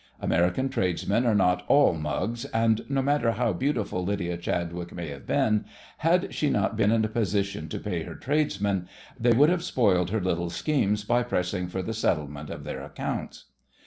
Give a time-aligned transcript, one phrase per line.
[0.19, 5.27] American tradesmen are not all "mugs," and no matter how beautiful Lydia Chadwick may have
[5.27, 5.63] been,
[5.99, 8.87] had she not been in a position to pay her tradesmen,
[9.19, 13.43] they would have spoiled her little schemes by pressing for the settlement of their accounts.